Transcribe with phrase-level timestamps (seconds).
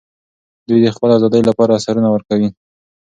[0.67, 2.49] دوی د خپلې ازادۍ لپاره سرونه ورکوي.